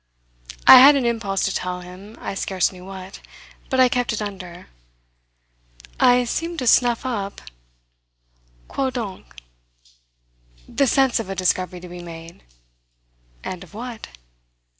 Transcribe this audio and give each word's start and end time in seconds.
I 0.65 0.79
had 0.79 0.95
an 0.95 1.05
impulse 1.05 1.43
to 1.45 1.53
tell 1.53 1.81
him 1.81 2.17
I 2.19 2.33
scarce 2.33 2.71
knew 2.71 2.83
what. 2.85 3.21
But 3.69 3.79
I 3.79 3.87
kept 3.87 4.11
it 4.11 4.19
under. 4.19 4.65
"I 5.99 6.23
seem 6.23 6.57
to 6.57 6.65
snuff 6.65 7.05
up" 7.05 7.39
"Quoi 8.67 8.89
donc?" 8.89 9.35
"The 10.67 10.87
sense 10.87 11.19
of 11.19 11.29
a 11.29 11.35
discovery 11.35 11.81
to 11.81 11.87
be 11.87 12.01
made." 12.01 12.41
"And 13.43 13.63
of 13.63 13.75
what?" 13.75 14.07